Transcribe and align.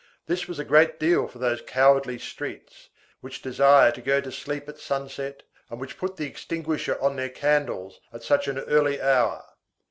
This 0.25 0.47
was 0.47 0.57
a 0.57 0.63
great 0.65 0.99
deal 0.99 1.27
for 1.27 1.37
those 1.37 1.61
cowardly 1.61 2.17
streets, 2.17 2.89
which 3.19 3.43
desire 3.43 3.91
to 3.91 4.01
go 4.01 4.19
to 4.19 4.31
sleep 4.31 4.67
at 4.67 4.79
sunset, 4.79 5.43
and 5.69 5.79
which 5.79 5.99
put 5.99 6.17
the 6.17 6.25
extinguisher 6.25 6.99
on 6.99 7.15
their 7.17 7.29
candles 7.29 7.99
at 8.11 8.23
such 8.23 8.47
an 8.47 8.57
early 8.57 8.99
hour. 8.99 9.43